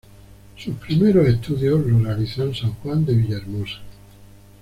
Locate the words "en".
2.41-2.55